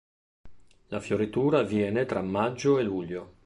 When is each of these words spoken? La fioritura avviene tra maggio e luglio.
La 0.87 0.99
fioritura 0.99 1.59
avviene 1.59 2.05
tra 2.07 2.23
maggio 2.23 2.79
e 2.79 2.81
luglio. 2.81 3.33